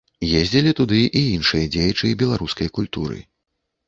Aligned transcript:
Ездзілі 0.37 0.71
туды 0.79 1.01
і 1.19 1.21
іншыя 1.33 1.67
дзеячы 1.75 2.07
беларускай 2.21 2.71
культуры. 2.79 3.19